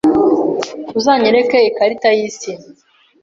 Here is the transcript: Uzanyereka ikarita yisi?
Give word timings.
Uzanyereka 0.97 1.55
ikarita 1.69 2.09
yisi? 2.17 2.51